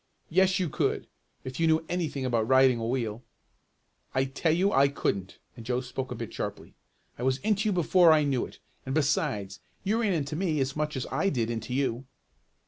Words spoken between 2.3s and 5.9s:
riding a wheel." "I tell you I couldn't," and Joe